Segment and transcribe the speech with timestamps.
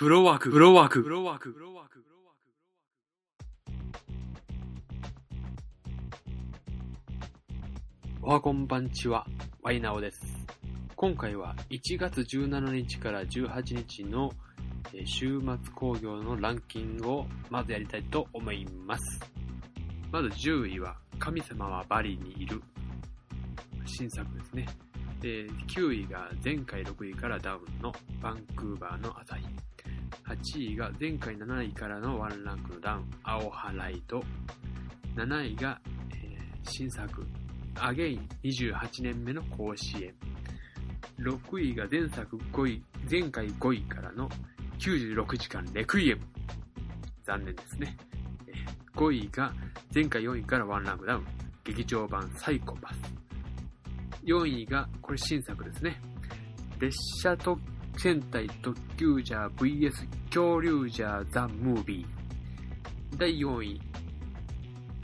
[0.00, 2.36] フロワーク、フロワーク、フロワーク、フロワークブロワー
[8.18, 8.22] ク。
[8.22, 9.26] おはこんばんちは、
[9.60, 10.22] ワイナオです。
[10.96, 14.32] 今回は1月17日から18日の
[15.04, 19.20] 週末工業のランキングをまずやりたいと思います。
[20.10, 22.62] まず10位は、神様はバリにいる。
[23.84, 24.66] 新作ですね。
[25.20, 29.44] で、9位が前回6位からダウンのバンクーバーの朝日。
[30.30, 34.22] 8位が前回7位からのワンランクのダウン、青ハライト。
[35.16, 35.80] 7位が、
[36.10, 37.26] えー新作、
[37.74, 40.14] アゲイン28年目の甲子園。
[41.18, 44.28] 6位が前作5位、前回5位からの
[44.78, 46.20] 96時間レクイエム。
[47.24, 47.96] 残念ですね。
[48.94, 49.52] 5位が
[49.92, 51.26] 前回4位からワンランクダウン。
[51.64, 53.00] 劇場版サイコパス。
[54.22, 56.00] 4位が、これ新作ですね。
[56.78, 57.60] 列車特
[58.02, 59.92] 戦隊特急ジャー VS
[60.28, 63.18] 恐竜ジャーザ・ムービー。
[63.18, 63.78] 第4位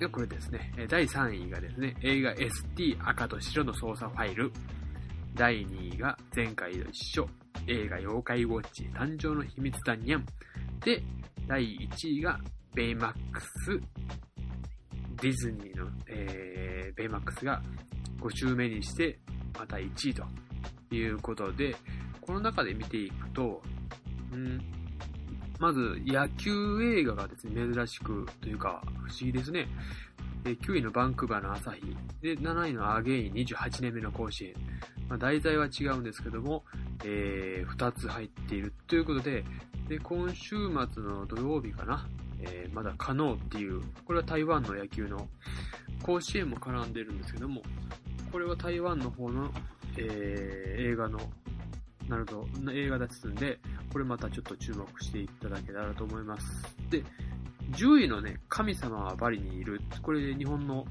[0.00, 0.72] がこれですね。
[0.88, 4.50] 第3位がですね、映画 ST 赤と白の操作ファイル。
[5.34, 7.28] 第2位が前回と一緒。
[7.66, 10.24] 映画妖怪ウォッチ誕生の秘密だにゃん。
[10.82, 11.02] で、
[11.46, 12.40] 第1位が
[12.72, 13.78] ベイマックス。
[15.20, 17.60] ディズニーの、えー、ベイマックスが
[18.22, 19.18] 5週目にして、
[19.58, 20.24] また1位と
[20.94, 21.76] いうことで、
[22.28, 23.62] この中で見ていくと、
[24.34, 24.60] うん、
[25.58, 29.66] まず野球映画がですね、珍しくというか不思議ですね。
[30.44, 34.52] え9位のバンクーバーの朝日、で、7位のアゲイン28年目の甲子園。
[35.08, 36.64] まあ、題材は違うんですけども、
[37.02, 39.42] えー2つ入っているということで、
[39.88, 40.56] で、今週
[40.92, 42.06] 末の土曜日かな、
[42.42, 45.28] えーまだ可能っていう、これは台湾の野球の
[46.02, 47.62] 甲子園も絡んでるんですけども、
[48.30, 49.50] これは台湾の方の、
[49.96, 51.18] えー映画の、
[52.08, 53.58] なるほど、映画ですんで、
[53.92, 56.76] これまたちょっと注目していただけたらと思います。
[56.90, 57.04] で、
[57.72, 59.80] 10位のね、神様はバリにいる。
[60.02, 60.86] これ日本の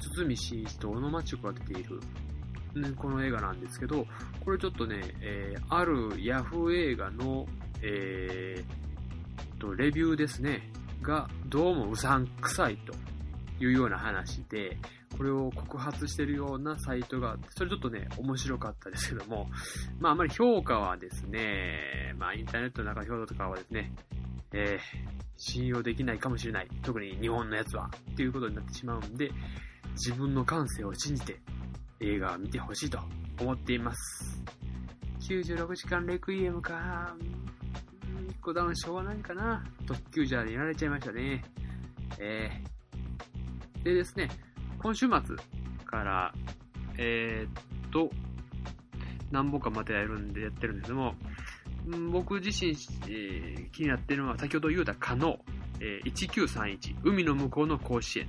[0.00, 2.00] 堤真一と小野真知子が出ている、
[2.74, 4.06] ね、この映画なんですけど、
[4.44, 7.46] これちょっとね、えーあるヤフー映画の、
[7.82, 10.70] えーと、レビューですね、
[11.02, 12.94] がどうもうさんくさいと
[13.60, 14.76] いうような話で、
[15.16, 19.48] これを告発してるようなサイトがあって、それちょっとね、面白かったですけども、
[19.98, 23.92] まああまり評価はですね、まあインターネットの中評価とかはですね、
[24.52, 26.68] えー信用できないかもしれない。
[26.82, 27.90] 特に日本のやつは。
[28.12, 29.30] っていうことになってしまうんで、
[29.94, 31.40] 自分の感性を信じて
[32.00, 32.98] 映画を見てほしいと
[33.40, 34.42] 思っています。
[35.20, 37.16] 96時間レクイエムか。
[38.28, 39.64] 1個ダウンしょうがないかな。
[39.86, 41.44] 特急ジャーでやられちゃいましたね。
[42.18, 42.73] えー、
[43.84, 44.30] でですね、
[44.82, 45.36] 今週末
[45.84, 46.34] から、
[46.96, 48.10] えーっと、
[49.30, 51.14] 何本かまたやるんでやってるんですけども、
[52.10, 52.72] 僕自身、
[53.08, 55.38] えー気になってるのは先ほど言うた可能、
[55.80, 58.26] えー1931、海の向こうの甲子園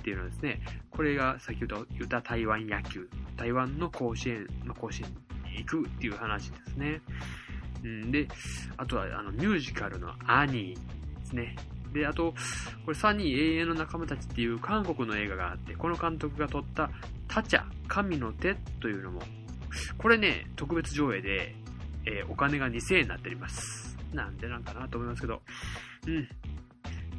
[0.00, 0.60] っていうのですね、
[0.90, 5.08] これが先ほど言った台湾野球、台湾の甲子園の甲子園
[5.50, 7.00] に行くっていう話ですね。
[7.82, 8.28] うん、で、
[8.76, 11.56] あとはあのミュージカルのアニーですね。
[11.94, 12.34] で、あと、
[12.84, 16.90] これサニー永遠の仲間たちっていう韓国の映画があって、この監督が撮った
[17.28, 19.22] タチャ、神の手というのも、
[19.96, 21.54] これね、特別上映で、
[22.06, 23.96] えーお金が2000円になっております。
[24.12, 25.40] なんでなんかなと思いますけど。
[26.06, 26.28] うん。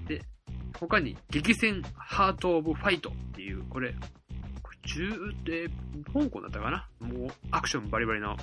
[0.08, 0.22] で、
[0.78, 3.96] 他に、激戦ハートオブファイトっていう、これ、
[4.62, 5.68] これ中、え
[6.14, 6.88] 香港だったかな？
[7.00, 8.35] もう、アクションバリバリの、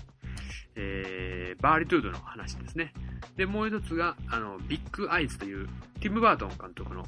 [0.77, 2.95] えーバーリトゥードの話ですね。
[3.37, 5.67] で、もう一つが、あの、ビッグアイズという、
[6.01, 7.03] ティム・バートン監督の、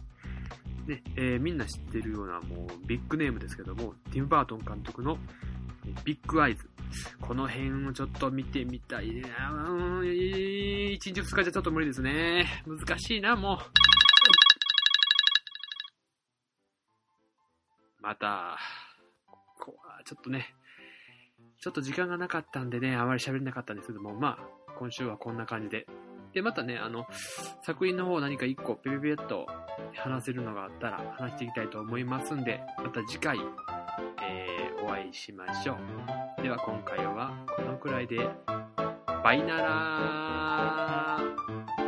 [0.86, 5.18] ね、えーみんな知ってるような、もう、ビッグネームですけども、ティム・バートン監督の、
[6.04, 6.68] ビッグアイズ。
[7.20, 9.22] この辺をちょっと見てみたいね。
[9.50, 12.46] うん、1日2日じゃちょっと無理ですね。
[12.66, 13.58] 難しいな、もう。
[18.00, 18.58] また、
[19.58, 20.54] こうちょっとね、
[21.58, 25.86] ちょっと時間がなかったんでね、あまり喋れなかったんですけども、まあ、今週はこんな感じで。
[26.34, 27.06] で、またね、あの、
[27.62, 29.46] 作品の方何か一個ペペペッと
[29.94, 33.38] 話せるのがあったら話していきたいと思いますんで、また次回、
[34.22, 35.78] えーお会いしましょ
[36.38, 36.42] う。
[36.42, 38.28] では今回はこのくらいで、
[39.22, 41.83] バイナラー